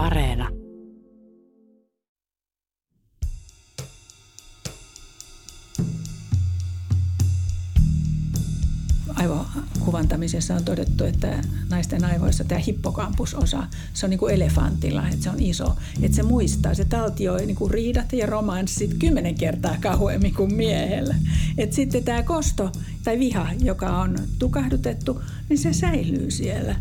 [0.00, 0.48] Areena.
[9.14, 15.30] aivokuvantamisessa on todettu, että naisten aivoissa tämä hippokampusosa, se on niin kuin elefantilla, että se
[15.30, 15.76] on iso.
[16.02, 21.14] Että se muistaa, se taltioi niin kuin riidat ja romanssit kymmenen kertaa kauemmin kuin miehellä.
[21.58, 22.72] Että sitten tämä kosto
[23.04, 26.76] tai viha, joka on tukahdutettu, niin se säilyy siellä.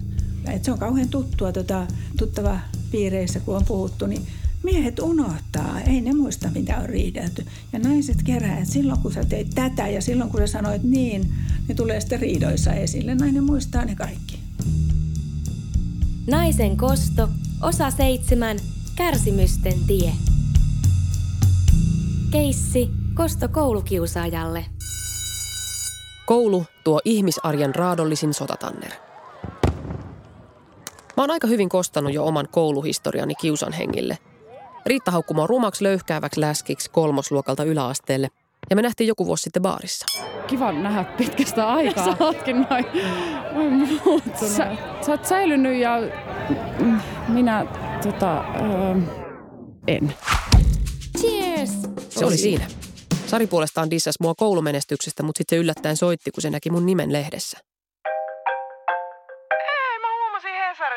[0.48, 2.60] Et se on kauhean tuttua, tota, tuttava
[2.92, 4.28] piireissä, kun on puhuttu, niin
[4.64, 7.46] miehet unohtaa, ei ne muista mitä on riidelty.
[7.74, 11.34] Ja naiset kerää, että silloin kun sä teit tätä ja silloin kun sä sanoit niin,
[11.68, 13.16] ne tulee sitten riidoissa esille.
[13.16, 14.40] Nainen muistaa ne kaikki.
[16.28, 17.30] Naisen kosto,
[17.62, 18.58] osa seitsemän,
[18.96, 20.12] kärsimysten tie.
[22.32, 24.66] Keissi, kosto koulukiusaajalle.
[26.26, 29.09] Koulu tuo ihmisarjen raadollisin sotatanner.
[31.20, 34.18] Mä oon aika hyvin kostanut jo oman kouluhistoriani kiusan hengille–
[34.86, 38.28] Riitta haukkui mua rumaksi löyhkääväksi läskiksi kolmosluokalta yläasteelle
[38.70, 40.06] ja me nähtiin joku vuosi sitten baarissa.
[40.48, 42.06] Kiva nähdä pitkästä aikaa.
[42.06, 42.86] Sä ootkin noin,
[43.54, 45.98] noin Sä, sä oot säilynyt ja
[47.28, 47.66] minä
[48.04, 48.96] tota, öö,
[49.88, 50.14] en.
[51.20, 51.72] Cheers!
[52.10, 52.68] Se oli siinä.
[53.28, 57.14] Sari puolestaan dissas mua koulumenestyksestä, mutta sitten se yllättäen soitti, kun se näki mun nimen
[57.14, 57.69] lehdessä.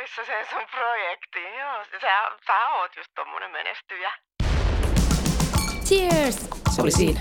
[0.02, 1.58] Hesarissa sen sun projekti.
[1.58, 4.12] Joo, sä, sä oot just tommonen menestyjä.
[5.84, 6.36] Cheers!
[6.74, 7.20] Se oli siinä.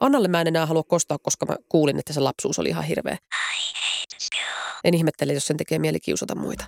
[0.00, 3.16] Annalle mä en enää halua kostaa, koska mä kuulin, että se lapsuus oli ihan hirveä.
[4.84, 6.64] En ihmettele, jos sen tekee mieli kiusata muita.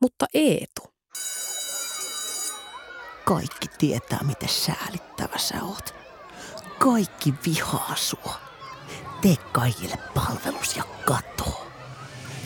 [0.00, 0.82] Mutta Eetu.
[3.24, 5.94] Kaikki tietää, miten säälittävä sä oot.
[6.78, 8.34] Kaikki vihaa sua.
[9.22, 11.67] Tee kaikille palvelus ja katoo.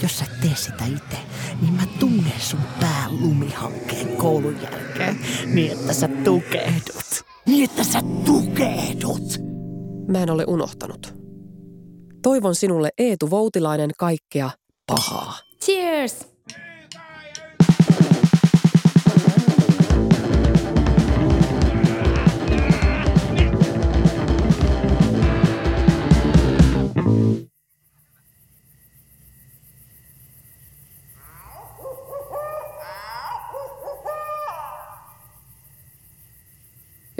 [0.02, 1.16] Jos sä tee sitä itse,
[1.62, 5.18] niin mä tungen sun pää lumihankkeen koulun jälkeen
[5.54, 7.24] niin, että sä tukehdut.
[7.46, 9.22] Niin, että sä tukehdut.
[10.08, 11.14] Mä en ole unohtanut.
[12.22, 14.50] Toivon sinulle Eetu Voutilainen kaikkea
[14.86, 15.38] pahaa.
[15.64, 16.31] Cheers!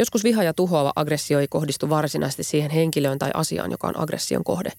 [0.02, 4.44] Joskus viha ja tuhoava aggressio ei kohdistu varsinaisesti siihen henkilöön tai asiaan, joka on aggression
[4.44, 4.72] kohde.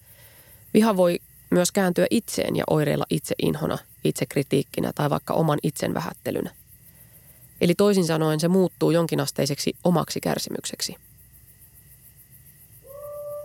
[0.73, 1.19] Viha voi
[1.49, 6.51] myös kääntyä itseen ja oireilla itse inhona, itse kritiikkinä tai vaikka oman itsen vähättelynä.
[7.61, 10.95] Eli toisin sanoen se muuttuu jonkinasteiseksi omaksi kärsimykseksi.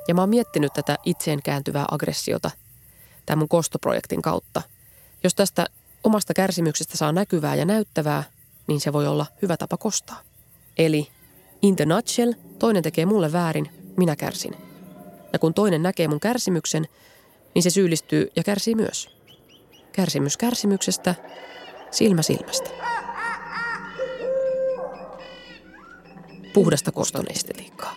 [0.09, 2.51] Ja mä oon miettinyt tätä itseen kääntyvää aggressiota
[3.27, 4.63] tämän mun kostoprojektin kautta.
[5.25, 5.67] Jos tästä
[6.05, 8.25] omasta kärsimyksestä saa näkyvää ja näyttävää,
[8.67, 10.21] niin se voi olla hyvä tapa kostaa.
[10.79, 11.18] Eli
[11.63, 14.55] In the nutshell, toinen tekee mulle väärin, minä kärsin.
[15.33, 16.85] Ja kun toinen näkee mun kärsimyksen,
[17.55, 19.11] niin se syyllistyy ja kärsii myös.
[19.93, 21.15] Kärsimys kärsimyksestä,
[21.91, 22.71] silmä silmästä.
[26.55, 27.95] Puhdasta koston estetiikkaa.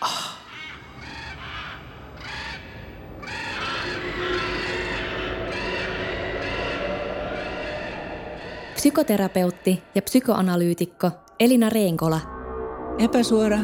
[0.00, 0.38] Ah.
[8.74, 12.20] Psykoterapeutti ja psykoanalyytikko Elina Reenkola–
[12.98, 13.58] Epäsuora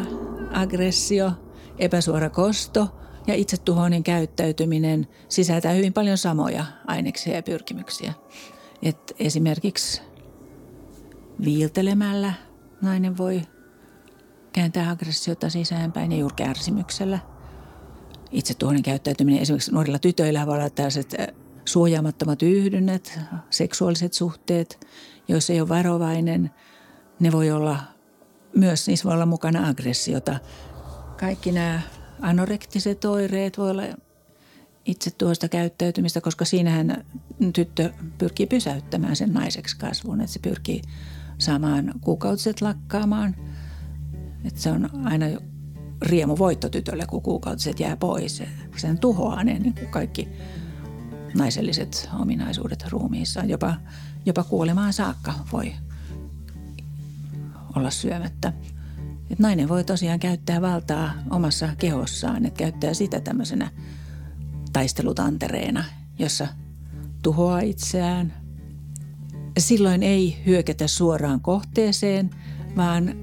[0.53, 1.33] aggressio,
[1.79, 2.89] epäsuora kosto
[3.27, 8.13] ja itsetuhoinen käyttäytyminen sisältää hyvin paljon samoja aineksia ja pyrkimyksiä.
[8.83, 10.03] Et esimerkiksi
[11.45, 12.33] viiltelemällä
[12.83, 13.43] nainen voi
[14.53, 17.19] kääntää aggressiota sisäänpäin ja juuri kärsimyksellä.
[18.31, 21.15] Itsetuhoinen käyttäytyminen esimerkiksi nuorilla tytöillä voi olla tällaiset
[21.65, 24.87] suojaamattomat yhdynnät, seksuaaliset suhteet,
[25.29, 26.51] joissa ei ole varovainen.
[27.21, 27.77] Ne voi olla
[28.59, 30.39] myös niissä voi olla mukana aggressiota.
[31.21, 31.81] Kaikki nämä
[32.21, 33.83] anorektiset oireet voi olla
[34.85, 37.05] itse tuosta käyttäytymistä, koska siinähän
[37.55, 40.21] tyttö pyrkii pysäyttämään sen naiseksi kasvun.
[40.21, 40.83] Että se pyrkii
[41.39, 43.37] saamaan kuukautiset lakkaamaan.
[44.45, 45.27] Että se on aina
[46.03, 48.43] riemu voitto tytölle, kun kuukautiset jää pois.
[48.77, 50.29] Sen tuhoaa ne niin kuin kaikki
[51.35, 53.45] naiselliset ominaisuudet ruumiissa.
[53.45, 53.75] Jopa,
[54.27, 55.73] jopa kuolemaan saakka voi
[57.77, 58.53] olla syömättä.
[59.31, 63.71] Et nainen voi tosiaan käyttää valtaa omassa kehossaan, että käyttää sitä tämmöisenä
[64.73, 65.85] taistelutantereena,
[66.19, 66.49] jossa
[67.23, 68.35] tuhoaa itseään.
[69.59, 72.31] Silloin ei hyökätä suoraan kohteeseen,
[72.77, 73.15] vaan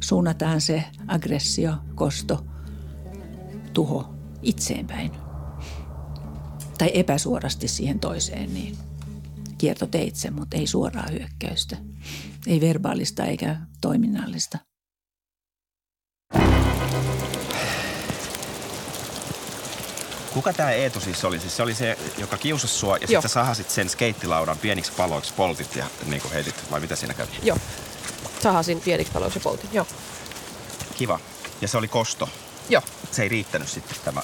[0.00, 2.46] suunnataan se aggressio, kosto,
[3.72, 5.10] tuho itseenpäin.
[6.78, 8.76] Tai epäsuorasti siihen toiseen, niin
[9.58, 11.76] kiertoteitse, mutta ei suoraa hyökkäystä.
[12.46, 14.58] Ei verbaalista eikä toiminnallista.
[20.34, 21.40] Kuka tämä Eetu siis oli?
[21.40, 25.34] Siis se oli se, joka kiusasi sua ja sitten sä sahasit sen skeittilaudan pieniksi paloiksi,
[25.34, 27.30] poltit ja niin kuin heitit, vai mitä siinä kävi?
[27.42, 27.58] Joo.
[28.42, 29.86] Sahasin pieniksi paloiksi ja poltin, joo.
[30.96, 31.20] Kiva.
[31.60, 32.28] Ja se oli kosto.
[32.68, 32.82] Joo.
[33.10, 34.22] Se ei riittänyt sitten tämä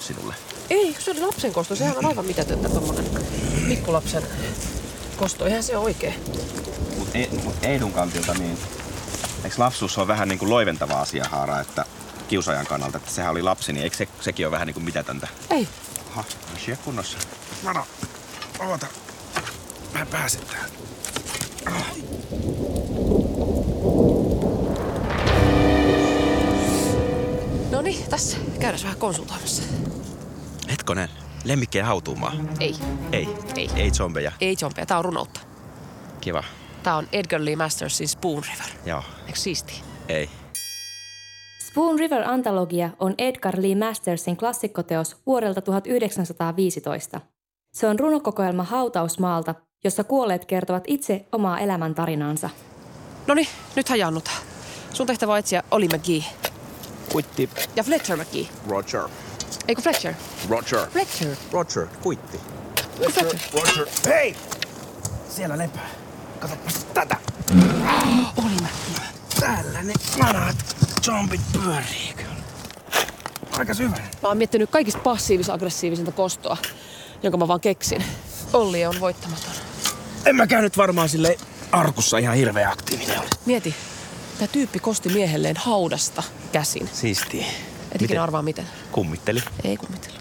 [0.00, 0.34] sinulle.
[0.70, 1.76] Ei, se oli lapsen kosto.
[1.76, 3.04] Sehän on aivan mitätöntä tommonen
[3.68, 4.22] pikkulapsen
[5.20, 5.46] kosto.
[5.46, 6.14] Eihän se oikein.
[6.98, 8.58] Mutta e, mut Eedun kantilta, niin
[9.44, 11.84] eikö lapsuus ole vähän niin kuin loiventava asia, Haara, että
[12.28, 15.28] kiusajan kannalta, että sehän oli lapsi, niin eikö se, sekin ole vähän niin kuin mitätöntä?
[15.50, 15.68] Ei.
[16.10, 16.24] Aha,
[16.56, 17.18] asia kunnossa.
[17.64, 17.86] Varo,
[18.58, 18.86] oota.
[19.94, 20.80] Mä pääsen täältä.
[27.70, 28.36] No niin, tässä.
[28.60, 29.62] Käydään vähän konsultoimassa.
[30.70, 31.08] Hetkonen,
[31.44, 32.32] lemmikkien hautuumaa.
[32.60, 32.74] Ei.
[33.12, 33.28] Ei.
[33.56, 33.70] Ei.
[33.76, 34.32] Ei zombeja.
[34.40, 34.86] Ei zombeja.
[34.86, 35.40] Tää on runoutta.
[36.20, 36.44] Kiva.
[36.82, 38.66] Tää on Edgar Lee Mastersin Spoon River.
[38.86, 39.02] Joo.
[39.26, 39.82] Eikö siisti?
[40.08, 40.30] Ei.
[41.70, 47.20] Spoon River-antologia on Edgar Lee Mastersin klassikkoteos vuodelta 1915.
[47.72, 49.54] Se on runokokoelma hautausmaalta,
[49.84, 52.50] jossa kuolleet kertovat itse omaa elämäntarinaansa.
[53.26, 54.36] No niin, nyt hajannutaan.
[54.92, 56.24] Sun tehtävä on etsiä Oli McGee
[57.12, 57.50] Kuitti.
[57.76, 58.46] ja Fletcher McGee.
[58.68, 59.02] Roger.
[59.68, 60.14] Eikö Fletcher?
[60.48, 60.90] Roger.
[60.90, 61.36] Fletcher.
[61.52, 61.86] Roger.
[62.02, 62.40] Kuitti.
[62.96, 63.38] Fletcher?
[63.52, 63.86] Roger.
[64.06, 64.36] Hei!
[65.28, 65.90] Siellä lepää.
[66.40, 67.16] Katsopas tätä.
[68.36, 69.06] Oli McGee.
[69.40, 70.56] Täällä ne vanhat
[71.04, 72.14] zombit pyörii.
[73.58, 73.96] Aika syvä.
[74.22, 76.56] Mä oon miettinyt kaikista passiivis-aggressiivisinta kostoa,
[77.22, 78.04] jonka mä vaan keksin.
[78.52, 79.50] Olli on voittamaton.
[80.26, 81.36] En mä käynyt varmaan sille
[81.72, 83.28] arkussa ihan hirveä aktiivinen ole.
[83.46, 83.74] Mieti,
[84.38, 86.88] tämä tyyppi kosti miehelleen haudasta käsin.
[86.92, 87.46] Siistiä.
[87.92, 88.66] Et ikinä arvaa miten.
[89.00, 89.40] Kummitteli.
[89.64, 90.18] Ei kummitella.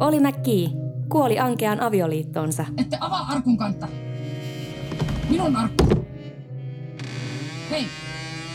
[0.00, 0.68] Oli McGee
[1.08, 2.64] kuoli ankeaan avioliittoonsa.
[2.78, 3.88] Ette avaa arkun kantta.
[5.30, 6.06] Minun arkku.
[7.70, 8.05] Hei.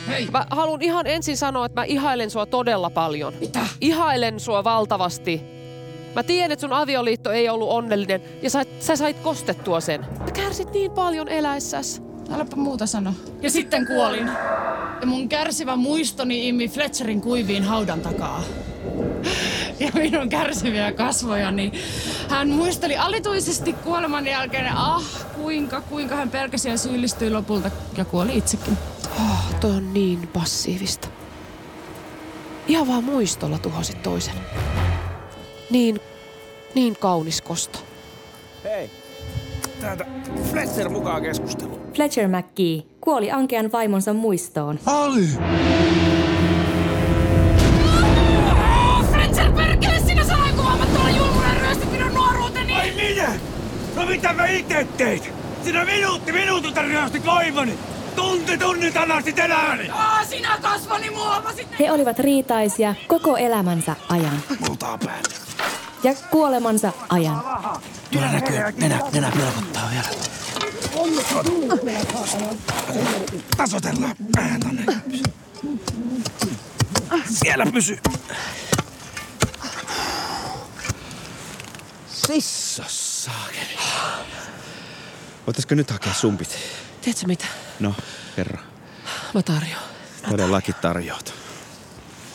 [0.08, 0.28] Hei.
[0.32, 3.34] Mä haluan ihan ensin sanoa, että mä ihailen sua todella paljon.
[3.40, 3.60] Mitä?
[3.82, 5.42] Ihailen sua valtavasti.
[6.16, 10.06] Mä tiedän, että sun avioliitto ei ollut onnellinen ja sä, sä sait kostettua sen.
[10.26, 12.02] Sä kärsit niin paljon eläessäs.
[12.34, 13.14] Äläpä muuta sano.
[13.42, 14.28] Ja sitten kuolin.
[15.02, 18.44] Ja mun kärsivä muistoni immi Fletcherin kuiviin haudan takaa.
[19.80, 21.72] Ja minun kärsiviä kasvojani.
[22.30, 25.04] Hän muisteli alituisesti kuoleman jälkeen, ah
[25.36, 28.78] kuinka, kuinka hän pelkäsi ja syyllistyi lopulta ja kuoli itsekin.
[29.22, 31.08] Oh, toi on niin passiivista.
[32.68, 34.36] Ihan vaan muistolla tuhosit toisen.
[35.70, 36.00] Niin,
[36.76, 37.80] niin kaunis kosto.
[38.64, 38.90] Hei.
[39.82, 40.06] Täältä
[40.52, 41.82] Fletcher mukaan keskusteluun.
[41.96, 44.80] Fletcher McGee kuoli ankean vaimonsa muistoon.
[44.86, 45.28] Ali!
[49.12, 52.74] Fletcher perkele, sinä salankuvaamattolla julmunen ryöstit minun nuoruuteni!
[52.76, 53.30] Ai minä?
[53.96, 55.34] No mitä mä itse teit?
[55.64, 57.74] Sinä minuutti minuutilta ryöstit vaimoni!
[58.22, 59.90] Tunti tunnit annastit elämäni!
[59.90, 61.68] Aa, sinä kasvoni muovasit!
[61.80, 65.34] He olivat riitaisia koko elämänsä ajan Multaa päälle.
[66.04, 67.42] ja kuolemansa ajan.
[68.12, 70.08] Tuolla näkyy nenä, nenä pilkottaa vielä.
[73.58, 74.86] Tasotellaan vähän tonne.
[77.30, 77.98] Siellä pysy.
[82.08, 83.78] Sissas saakeli.
[85.48, 86.58] Voitaisko nyt hakea sumpit?
[87.02, 87.46] Tiedätkö mitä?
[87.80, 87.94] No,
[88.36, 88.58] kerro.
[89.34, 89.84] Mä tarjoan.
[90.30, 91.34] Todellakin tarjoat.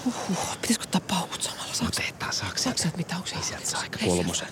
[0.05, 1.75] Huh, pitäisikö ottaa paukut samalla?
[1.75, 3.17] Saaks, Otetaan, saaks sä et mitään?
[3.17, 4.49] Onko se sieltä saa kolmosen.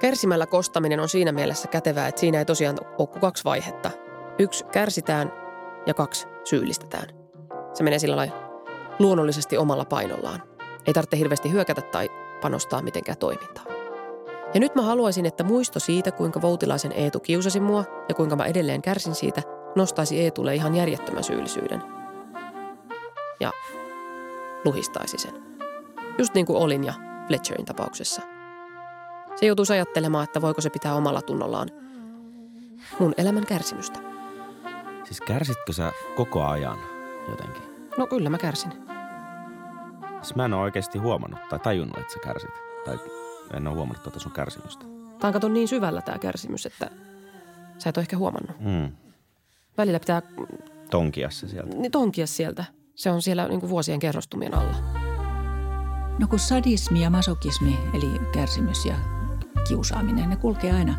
[0.00, 3.90] Kärsimällä kostaminen on siinä mielessä kätevää, että siinä ei tosiaan ole kuin kaksi vaihetta.
[4.38, 5.32] Yksi kärsitään
[5.86, 7.08] ja kaksi syyllistetään.
[7.74, 8.36] Se menee sillä lailla
[8.98, 10.57] luonnollisesti omalla painollaan.
[10.88, 13.66] Ei tarvitse hirveästi hyökätä tai panostaa mitenkään toimintaan.
[14.54, 18.44] Ja nyt mä haluaisin, että muisto siitä, kuinka Voutilaisen Eetu kiusasi mua ja kuinka mä
[18.44, 19.42] edelleen kärsin siitä,
[19.76, 21.82] nostaisi Eetulle ihan järjettömän syyllisyyden.
[23.40, 23.52] Ja
[24.64, 25.34] luhistaisi sen.
[26.18, 26.94] Just niin kuin olin ja
[27.26, 28.22] Fletcherin tapauksessa.
[29.36, 31.68] Se joutuisi ajattelemaan, että voiko se pitää omalla tunnollaan
[32.98, 33.98] mun elämän kärsimystä.
[35.04, 36.78] Siis kärsitkö sä koko ajan
[37.28, 37.62] jotenkin?
[37.96, 38.87] No kyllä mä kärsin.
[40.22, 42.50] Siis mä en ole oikeasti huomannut tai tajunnut, että sä kärsit.
[42.84, 42.98] Tai
[43.54, 44.84] en ole huomannut tuota sun kärsimystä.
[45.18, 46.90] Tämä on kato niin syvällä tämä kärsimys, että
[47.78, 48.60] Sä et ole ehkä huomannut.
[48.60, 48.92] Mm.
[49.78, 50.22] Välillä pitää
[50.90, 51.76] Tonkia se sieltä.
[51.76, 52.64] niin tonkia sieltä.
[52.94, 54.76] Se on siellä niin kuin vuosien kerrostumien alla.
[56.18, 58.94] No kun sadismi ja masokismi, eli kärsimys ja
[59.68, 60.94] kiusaaminen, ne kulkee aina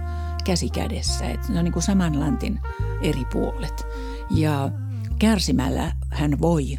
[0.45, 1.25] käsi kädessä.
[1.25, 2.59] Et ne on niin kuin saman lantin
[3.01, 3.87] eri puolet.
[4.29, 4.71] Ja
[5.19, 6.77] kärsimällä hän voi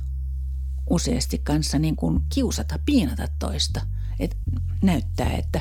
[0.91, 3.81] useasti kanssa niin kuin kiusata, piinata toista.
[4.19, 4.37] Et
[4.83, 5.61] näyttää, että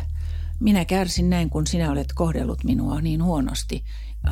[0.59, 3.83] minä kärsin näin, kun sinä olet kohdellut minua niin huonosti.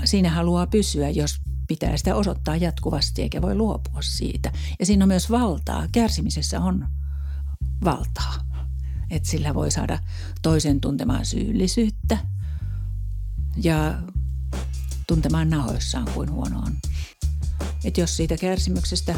[0.05, 4.51] Siinä haluaa pysyä, jos pitää sitä osoittaa jatkuvasti eikä voi luopua siitä.
[4.79, 5.87] Ja siinä on myös valtaa.
[5.91, 6.87] Kärsimisessä on
[7.83, 8.33] valtaa.
[9.09, 9.99] Että sillä voi saada
[10.41, 12.17] toisen tuntemaan syyllisyyttä
[13.63, 14.01] ja
[15.07, 16.77] tuntemaan nahoissaan kuin huono on.
[17.83, 19.15] Että jos siitä kärsimyksestä,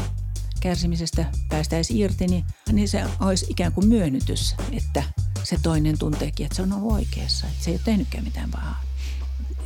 [0.60, 5.02] kärsimisestä päästäisiin irti, niin, niin se olisi ikään kuin myönnytys, että
[5.44, 8.82] se toinen tunteekin, että se on ollut oikeassa, että se ei ole tehnytkään mitään pahaa.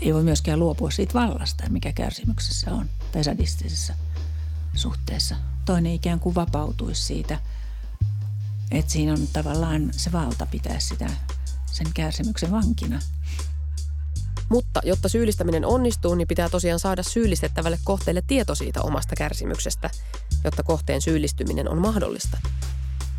[0.01, 3.95] Ei voi myöskään luopua siitä vallasta, mikä kärsimyksessä on, tai sadistisessa
[4.75, 5.37] suhteessa.
[5.65, 7.39] Toinen ikään kuin vapautuisi siitä–
[8.71, 11.11] että siinä on tavallaan se valta pitää sitä
[11.67, 13.01] sen kärsimyksen vankina.
[14.49, 19.91] Mutta jotta syyllistäminen onnistuu, niin pitää tosiaan saada syyllistettävälle kohteelle tieto siitä omasta kärsimyksestä,
[20.45, 22.39] jotta kohteen syyllistyminen on mahdollista.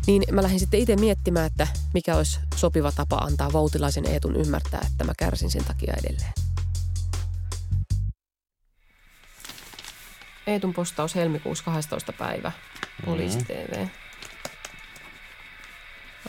[0.06, 4.86] Niin mä lähdin sitten itse miettimään, että mikä olisi sopiva tapa antaa voutilaisen Eetun ymmärtää,
[4.90, 6.32] että mä kärsin sen takia edelleen.
[10.46, 12.12] Eetun postaus helmikuussa 12.
[12.12, 12.52] päivä.
[13.04, 13.86] Poliisi TV.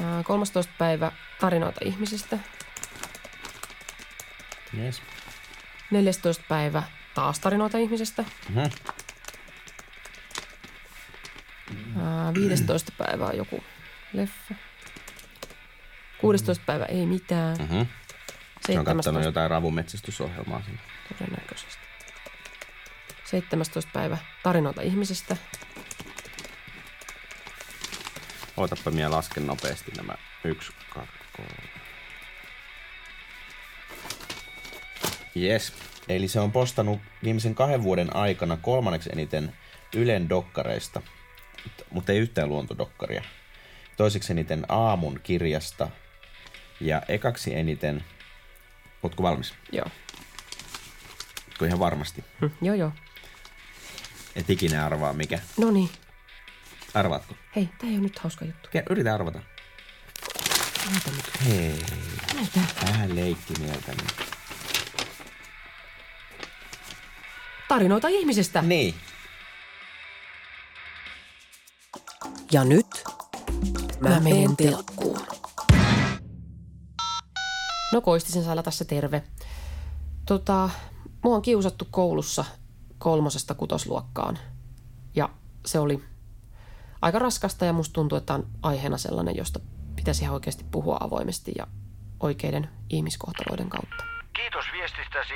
[0.04, 0.74] Ää, 13.
[0.78, 1.12] päivä
[1.42, 2.40] tarinoita ihmisistä.
[4.78, 5.02] Yes.
[5.92, 6.44] 14.
[6.48, 6.84] päivä
[7.16, 8.26] taas tarinoita ihmisestä.
[8.50, 8.60] Mhm.
[12.40, 12.92] 15.
[12.98, 13.64] päivä on joku
[14.14, 14.56] leffa.
[16.22, 16.64] 16.
[16.66, 17.58] päivä ei mitään.
[17.58, 17.68] Mhm.
[17.68, 18.96] Se on 17.
[18.96, 20.80] kattanut jotain ravumetsästysohjelmaa siinä.
[21.18, 21.82] Todennäköisesti.
[23.26, 23.92] 17.
[23.94, 25.38] päivä tarinoita ihmisestä.
[28.58, 30.14] Ootappa minä lasken nopeasti nämä.
[30.44, 31.70] Yksi, kaksi, kolme.
[35.36, 35.74] Yes.
[36.10, 39.54] Eli se on postannut viimeisen kahden vuoden aikana kolmanneksi eniten
[39.96, 41.02] Ylen dokkareista,
[41.90, 43.24] mutta ei yhtään luontodokkaria.
[43.98, 45.90] Toiseksi eniten Aamun kirjasta
[46.82, 48.04] ja ekaksi eniten...
[49.04, 49.54] Ootko valmis?
[49.72, 49.86] Joo.
[51.48, 52.24] Ootko ihan varmasti?
[52.42, 52.92] Hm, joo, joo.
[54.36, 55.40] Et ikinä arvaa mikä.
[55.58, 55.90] No niin.
[56.94, 57.36] Arvaatko?
[57.56, 58.70] Hei, tää ei ole nyt hauska juttu.
[58.78, 59.40] Ker- Yritä arvata.
[60.92, 61.26] Näytä nyt.
[61.46, 61.82] Hei.
[62.36, 62.60] Näytä.
[62.86, 64.28] Vähän leikkimieltä nyt.
[67.68, 68.62] Tarinoita ihmisestä.
[68.62, 68.96] Niin.
[72.52, 72.88] Ja nyt
[74.00, 75.20] mä, mä menen telkkuun.
[77.94, 79.24] No Koistisen sailla tässä terve.
[80.26, 80.70] Tota,
[81.24, 82.46] mua on kiusattu koulussa
[82.98, 84.40] kolmosesta kutosluokkaan.
[85.16, 85.30] Ja
[85.66, 86.04] se oli
[87.02, 89.60] aika raskasta ja musta tuntuu, että on aiheena sellainen, josta
[89.96, 91.68] pitäisi ihan oikeasti puhua avoimesti ja
[92.20, 94.04] oikeiden ihmiskohtaloiden kautta.
[94.34, 95.34] Kiitos viestistäsi.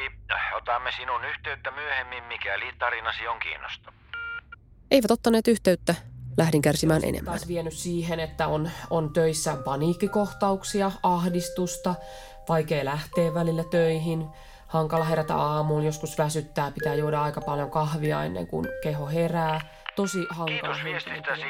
[0.57, 3.95] Otamme sinun yhteyttä myöhemmin, mikäli tarinasi on kiinnostava.
[4.91, 5.95] Eivät ottaneet yhteyttä.
[6.37, 7.25] Lähdin kärsimään enemmän.
[7.25, 11.95] Taas vienyt siihen, että on, on töissä paniikkikohtauksia, ahdistusta,
[12.49, 14.27] vaikea lähteä välillä töihin,
[14.67, 19.61] hankala herätä aamuun, joskus väsyttää, pitää juoda aika paljon kahvia ennen kuin keho herää.
[19.95, 20.47] Tosi hankala.
[20.47, 21.45] Kiitos viestistäsi.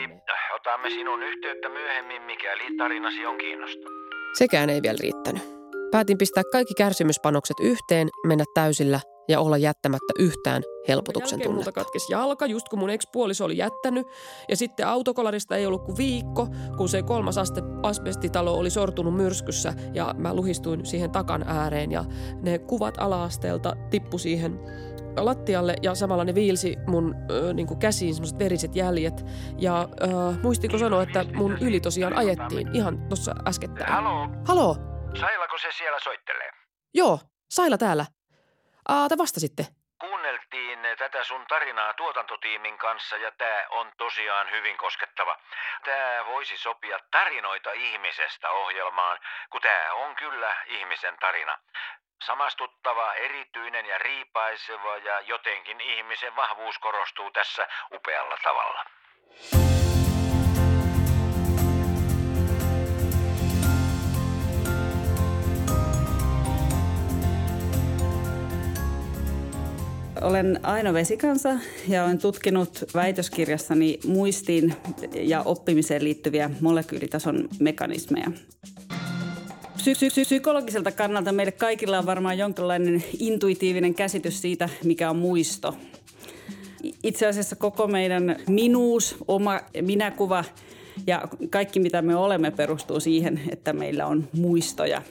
[0.56, 3.90] Otamme sinun yhteyttä myöhemmin, mikäli tarinasi on kiinnostava.
[4.38, 5.44] Sekään ei vielä riittänyt.
[5.92, 9.00] Päätin pistää kaikki kärsimyspanokset yhteen, mennä täysillä
[9.32, 11.56] ja olla jättämättä yhtään helpotuksen tunnetta.
[11.56, 14.08] Multa katkesi jalka, just kun mun ekspuoliso oli jättänyt.
[14.50, 16.48] Ja sitten autokolarista ei ollut kuin viikko,
[16.78, 19.74] kun se kolmas aste asbestitalo oli sortunut myrskyssä.
[19.94, 22.06] Ja mä luhistuin siihen takan ääreen ja
[22.42, 24.60] ne kuvat ala-asteelta tippu siihen
[25.18, 29.26] lattialle ja samalla ne viilsi mun ö, niin käsiin semmoiset veriset jäljet.
[29.58, 30.08] Ja ö,
[30.44, 33.94] muistiko sanoa, että mun yli tosiaan ajettiin ihan tuossa äskettäin.
[33.94, 34.76] Halo, Haloo?
[35.20, 36.50] Sailako se siellä soittelee?
[36.94, 37.20] Joo,
[37.52, 38.06] Saila täällä.
[38.92, 39.64] Aa, te vastasitte.
[40.00, 45.38] Kuunneltiin tätä sun tarinaa tuotantotiimin kanssa ja tää on tosiaan hyvin koskettava.
[45.86, 49.20] Tää voisi sopia tarinoita ihmisestä ohjelmaan,
[49.50, 51.58] kun tää on kyllä ihmisen tarina.
[52.26, 58.86] Samastuttava, erityinen ja riipaiseva ja jotenkin ihmisen vahvuus korostuu tässä upealla tavalla.
[70.22, 71.50] Olen Aino Vesikansa
[71.88, 74.74] ja olen tutkinut väitöskirjassani muistiin
[75.14, 78.32] ja oppimiseen liittyviä molekyylitason mekanismeja.
[79.78, 85.76] psy- psykologiselta kannalta meille kaikilla on varmaan jonkinlainen intuitiivinen käsitys siitä, mikä on muisto.
[87.04, 90.44] Itse asiassa koko meidän minuus, oma minäkuva
[91.08, 95.02] ja kaikki mitä me olemme perustuu siihen, että meillä on muistoja.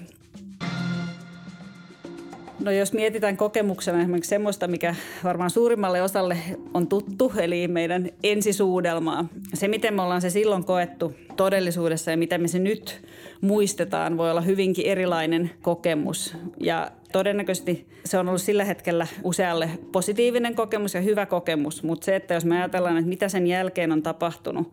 [2.60, 6.38] No jos mietitään kokemuksena esimerkiksi semmoista, mikä varmaan suurimmalle osalle
[6.74, 9.28] on tuttu, eli meidän ensisuudelmaa.
[9.54, 13.02] Se, miten me ollaan se silloin koettu todellisuudessa ja miten me se nyt
[13.40, 16.36] muistetaan, voi olla hyvinkin erilainen kokemus.
[16.60, 22.16] Ja todennäköisesti se on ollut sillä hetkellä usealle positiivinen kokemus ja hyvä kokemus, mutta se,
[22.16, 24.72] että jos me ajatellaan, että mitä sen jälkeen on tapahtunut,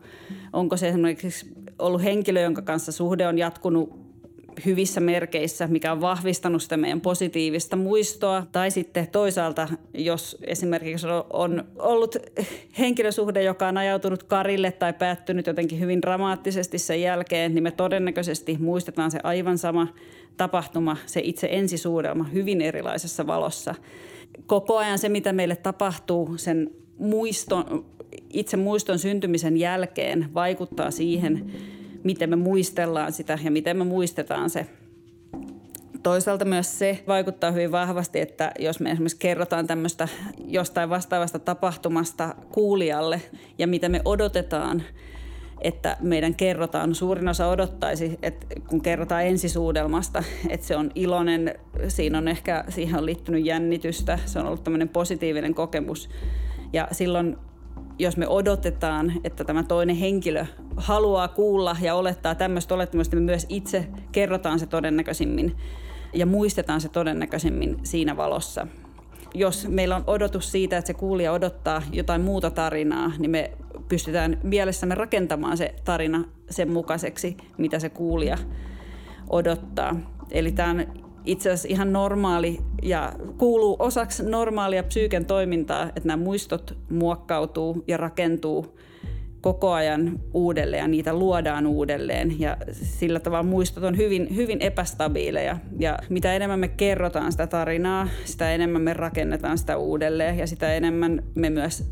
[0.52, 1.46] onko se esimerkiksi
[1.78, 4.07] ollut henkilö, jonka kanssa suhde on jatkunut
[4.66, 8.46] hyvissä merkeissä, mikä on vahvistanut sitä meidän positiivista muistoa.
[8.52, 12.16] Tai sitten toisaalta, jos esimerkiksi on ollut
[12.78, 18.56] henkilösuhde, joka on ajautunut karille tai päättynyt jotenkin hyvin dramaattisesti sen jälkeen, niin me todennäköisesti
[18.60, 19.88] muistetaan se aivan sama
[20.36, 23.74] tapahtuma, se itse ensisuudelma hyvin erilaisessa valossa.
[24.46, 27.84] Koko ajan se, mitä meille tapahtuu sen muiston,
[28.32, 31.52] itse muiston syntymisen jälkeen, vaikuttaa siihen,
[32.04, 34.66] miten me muistellaan sitä ja miten me muistetaan se.
[36.02, 40.08] Toisaalta myös se vaikuttaa hyvin vahvasti, että jos me esimerkiksi kerrotaan tämmöistä
[40.44, 43.22] jostain vastaavasta tapahtumasta kuulijalle
[43.58, 44.82] ja mitä me odotetaan,
[45.60, 51.54] että meidän kerrotaan, suurin osa odottaisi, että kun kerrotaan ensisuudelmasta, että se on iloinen,
[51.88, 56.08] siinä on ehkä, siihen on liittynyt jännitystä, se on ollut tämmöinen positiivinen kokemus.
[56.72, 57.36] Ja silloin
[57.98, 60.46] jos me odotetaan, että tämä toinen henkilö
[60.78, 65.56] haluaa kuulla ja olettaa tämmöistä olettamusta, me myös itse kerrotaan se todennäköisimmin
[66.12, 68.66] ja muistetaan se todennäköisimmin siinä valossa.
[69.34, 73.50] Jos meillä on odotus siitä, että se kuulija odottaa jotain muuta tarinaa, niin me
[73.88, 78.38] pystytään mielessämme rakentamaan se tarina sen mukaiseksi, mitä se kuulija
[79.30, 79.96] odottaa.
[80.30, 80.86] Eli tämä on
[81.24, 87.96] itse asiassa ihan normaali ja kuuluu osaksi normaalia psyyken toimintaa, että nämä muistot muokkautuu ja
[87.96, 88.78] rakentuu
[89.52, 92.40] koko ajan uudelleen ja niitä luodaan uudelleen.
[92.40, 95.58] Ja sillä tavalla muistot on hyvin, hyvin epästabiileja.
[95.78, 100.74] Ja mitä enemmän me kerrotaan sitä tarinaa, sitä enemmän me rakennetaan sitä uudelleen ja sitä
[100.74, 101.84] enemmän me myös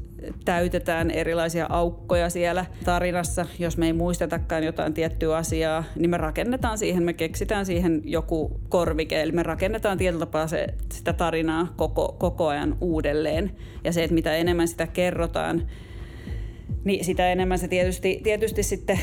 [0.44, 3.46] täytetään erilaisia aukkoja siellä tarinassa.
[3.58, 8.60] Jos me ei muistetakaan jotain tiettyä asiaa, niin me rakennetaan siihen, me keksitään siihen joku
[8.68, 9.22] korvike.
[9.22, 13.50] Eli me rakennetaan tietyllä tapaa se, sitä tarinaa koko, koko ajan uudelleen.
[13.84, 15.62] Ja se, että mitä enemmän sitä kerrotaan,
[16.86, 19.00] niin sitä enemmän se tietysti, tietysti sitten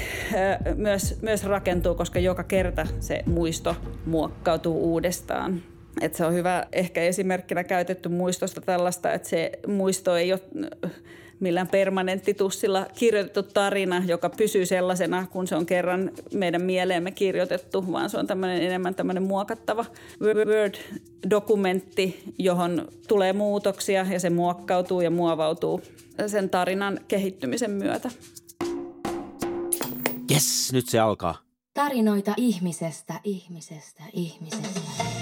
[0.76, 5.62] myös, myös rakentuu, koska joka kerta se muisto muokkautuu uudestaan.
[6.02, 10.42] Et se on hyvä ehkä esimerkkinä käytetty muistosta tällaista, että se muisto ei ole
[11.44, 18.10] millään permanenttitussilla kirjoitettu tarina, joka pysyy sellaisena, kun se on kerran meidän mieleemme kirjoitettu, vaan
[18.10, 19.86] se on tämmöinen enemmän tämmöinen muokattava
[20.22, 25.82] Word-dokumentti, johon tulee muutoksia ja se muokkautuu ja muovautuu
[26.28, 28.12] sen tarinan kehittymisen myötä.
[30.32, 31.36] Yes, nyt se alkaa.
[31.74, 35.13] Tarinoita ihmisestä, ihmisestä, ihmisestä.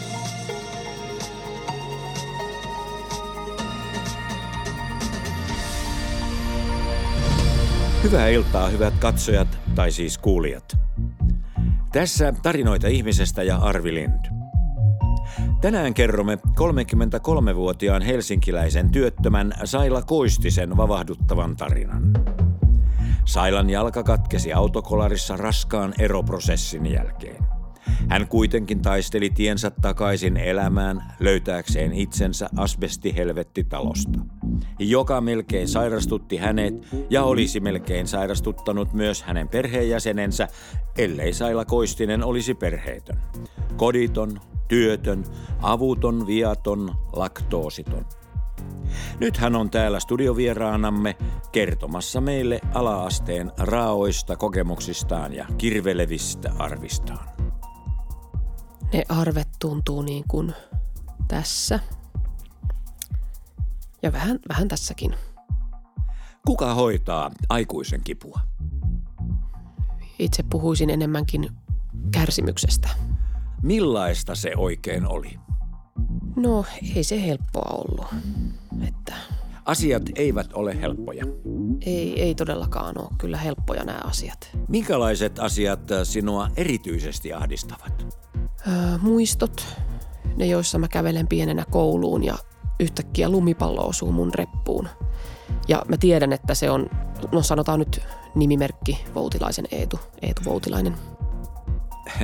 [8.04, 10.78] Hyvää iltaa, hyvät katsojat, tai siis kuulijat.
[11.92, 14.26] Tässä tarinoita ihmisestä ja Arvi Lind.
[15.62, 22.14] Tänään kerromme 33-vuotiaan helsinkiläisen työttömän Saila Koistisen vavahduttavan tarinan.
[23.26, 27.44] Sailan jalka katkesi autokolarissa raskaan eroprosessin jälkeen.
[28.10, 34.20] Hän kuitenkin taisteli tiensä takaisin elämään löytääkseen itsensä asbestihelvettitalosta,
[34.80, 36.74] joka melkein sairastutti hänet
[37.10, 40.48] ja olisi melkein sairastuttanut myös hänen perheenjäsenensä,
[40.98, 43.22] ellei Saila Koistinen olisi perheetön.
[43.78, 45.24] Koditon, työtön,
[45.62, 48.06] avuton, viaton, laktoositon.
[49.20, 51.18] Nyt hän on täällä studiovieraanamme
[51.52, 57.30] kertomassa meille alaasteen raaoista kokemuksistaan ja kirvelevistä arvistaan.
[58.94, 60.54] Ne arvet tuntuu niin kuin
[61.28, 61.80] tässä.
[64.04, 65.16] Ja vähän, vähän tässäkin.
[66.46, 68.40] Kuka hoitaa aikuisen kipua?
[70.20, 71.50] Itse puhuisin enemmänkin
[72.12, 72.90] kärsimyksestä.
[73.64, 75.40] Millaista se oikein oli?
[76.36, 78.06] No, ei se helppoa ollut.
[78.88, 79.14] Että...
[79.66, 81.26] Asiat eivät ole helppoja.
[81.86, 84.50] Ei, ei todellakaan ole kyllä helppoja nämä asiat.
[84.68, 88.06] Minkälaiset asiat sinua erityisesti ahdistavat?
[88.68, 89.68] Öö, muistot,
[90.36, 92.38] ne joissa mä kävelen pienenä kouluun ja
[92.82, 94.90] yhtäkkiä lumipallo osuu mun reppuun.
[95.68, 96.90] Ja mä tiedän, että se on,
[97.32, 98.02] no sanotaan nyt
[98.36, 100.96] nimimerkki Voutilaisen Eetu, Eetu Voutilainen.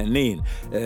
[0.09, 0.43] Niin,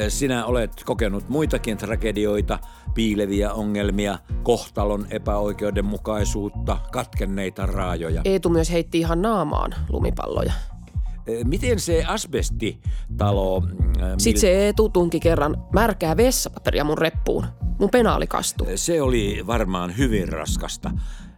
[0.10, 2.60] sinä olet kokenut muitakin tragedioita,
[2.94, 8.22] piileviä ongelmia, kohtalon epäoikeudenmukaisuutta, katkenneita raajoja.
[8.26, 10.54] Eetu myös heitti ihan naamaan lumipalloja.
[11.44, 13.64] Miten se asbestitalo...
[14.18, 17.46] Sitten se Eetu tunki kerran märkää vessapaperia mun reppuun.
[17.82, 18.78] Mun penaali kastui.
[18.78, 20.92] Se oli varmaan hyvin raskasta.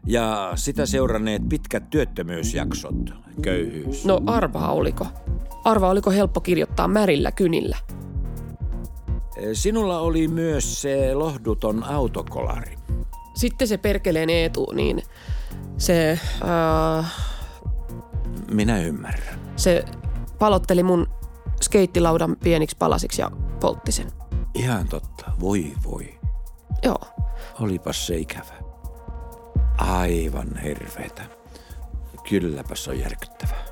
[0.06, 2.96] Ja sitä seuranneet pitkät työttömyysjaksot,
[3.42, 4.06] köyhyys.
[4.06, 5.08] No arvaa oliko.
[5.64, 7.78] Arvaa oliko helppo kirjoittaa märillä kynillä.
[9.54, 12.78] Sinulla oli myös se lohduton autokolari.
[13.36, 15.02] Sitten se perkeleen Eetu, niin
[15.78, 16.20] se...
[17.00, 17.14] Äh,
[18.52, 19.40] Minä ymmärrän.
[19.56, 19.86] Se
[20.40, 21.08] palotteli mun
[21.62, 24.12] skeittilaudan pieniksi palasiksi ja poltti sen.
[24.54, 25.32] Ihan totta.
[25.40, 26.23] Voi voi.
[26.84, 27.02] Joo.
[27.60, 28.54] Olipas se ikävä.
[29.78, 31.24] Aivan hirveetä.
[32.30, 33.66] Kylläpäs on järkyttävää.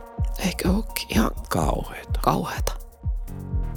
[0.45, 2.19] Eikö ookin ihan kauheeta?
[2.21, 2.73] Kauheeta.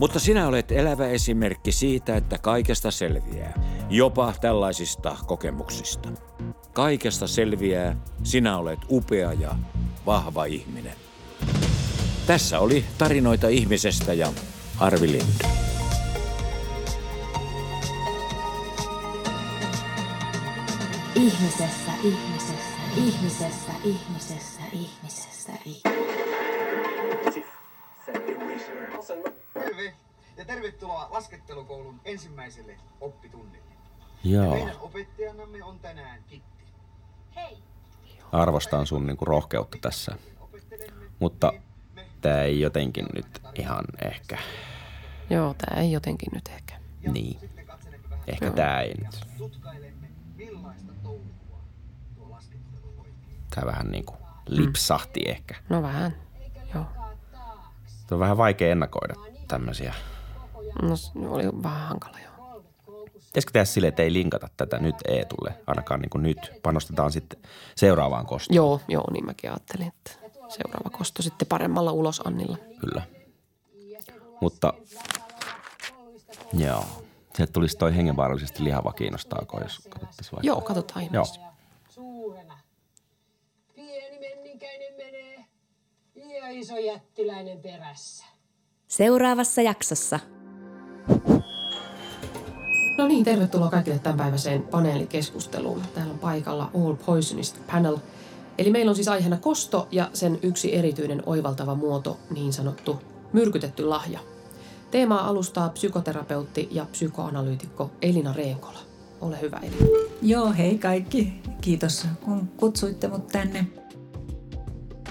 [0.00, 3.60] Mutta sinä olet elävä esimerkki siitä, että kaikesta selviää.
[3.90, 6.08] Jopa tällaisista kokemuksista.
[6.72, 7.96] Kaikesta selviää.
[8.22, 9.54] Sinä olet upea ja
[10.06, 10.96] vahva ihminen.
[12.26, 14.32] Tässä oli tarinoita ihmisestä ja
[14.80, 15.63] Arvi Lindy.
[21.14, 25.52] Ihmisessä, ihmisessä, ihmisessä, ihmisessä, ihmisessä,
[29.54, 29.94] Terve
[30.36, 33.74] ja tervetuloa laskettelukoulun ensimmäiselle oppitunnille.
[34.24, 34.54] Joo.
[34.54, 36.64] Meidän opettajanamme on tänään Kitti.
[37.36, 37.58] Hei!
[38.32, 40.18] Arvostan sun niinku rohkeutta tässä.
[41.18, 41.52] Mutta
[42.20, 44.38] tää ei jotenkin nyt ihan ehkä.
[45.30, 46.80] Joo, tää ei jotenkin nyt ehkä.
[47.12, 47.50] Niin.
[48.26, 48.54] Ehkä Joo.
[48.54, 49.26] tää ei nyt.
[53.54, 55.54] Tää vähän niinku lipsahti ehkä.
[55.68, 56.16] No vähän,
[56.74, 56.84] joo.
[58.06, 59.14] Tuo on vähän vaikea ennakoida
[59.48, 59.94] tämmöisiä.
[60.82, 62.64] No se oli vähän hankala, joo.
[63.14, 66.52] Pitäisikö tehdä silleen, että ei linkata tätä nyt Eetulle, ainakaan niin kuin nyt.
[66.62, 67.42] Panostetaan sitten
[67.76, 68.56] seuraavaan kostoon.
[68.56, 70.10] Joo, joo, niin mäkin ajattelin, että
[70.48, 72.56] seuraava kosto sitten paremmalla ulos Annilla.
[72.80, 73.02] Kyllä.
[74.40, 74.72] Mutta
[76.52, 77.03] joo,
[77.36, 80.46] sieltä tulisi toi hengenvaarallisesti lihava kiinnostaako, jos katsottaisiin vaikka.
[80.46, 81.06] Joo, katsotaan Joo.
[81.06, 81.40] ihmeessä.
[81.88, 82.58] Suurena.
[83.74, 85.44] Pieni menninkäinen menee
[86.44, 88.24] ja iso jättiläinen perässä.
[88.88, 90.20] Seuraavassa jaksossa.
[92.98, 95.82] No niin, tervetuloa kaikille tämänpäiväiseen paneelikeskusteluun.
[95.94, 97.96] Täällä on paikalla All Poisonist Panel.
[98.58, 103.00] Eli meillä on siis aiheena kosto ja sen yksi erityinen oivaltava muoto, niin sanottu
[103.32, 104.20] myrkytetty lahja.
[104.94, 108.78] Teemaa alustaa psykoterapeutti ja psykoanalyytikko Elina Reenkola.
[109.20, 109.98] Ole hyvä Elina.
[110.22, 111.32] Joo, hei kaikki.
[111.60, 113.66] Kiitos kun kutsuitte mut tänne.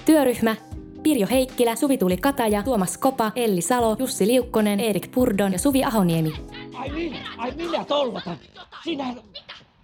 [0.05, 0.55] Työryhmä
[1.03, 6.33] Pirjo Heikkilä, Suvi-Tuuli Kataja, Tuomas Kopa, Elli Salo, Jussi Liukkonen, Erik Purdon ja Suvi Ahoniemi.
[6.75, 8.37] Ai minä, ai minä tolvatan.
[8.83, 9.15] Sinä,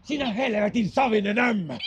[0.03, 1.77] sinä helvetin savinen ämmä.